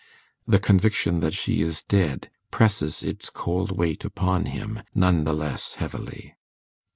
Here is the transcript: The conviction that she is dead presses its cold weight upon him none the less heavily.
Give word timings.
The 0.47 0.57
conviction 0.57 1.19
that 1.19 1.35
she 1.35 1.61
is 1.61 1.83
dead 1.83 2.31
presses 2.49 3.03
its 3.03 3.29
cold 3.29 3.77
weight 3.77 4.03
upon 4.03 4.47
him 4.47 4.81
none 4.95 5.25
the 5.25 5.33
less 5.33 5.75
heavily. 5.75 6.33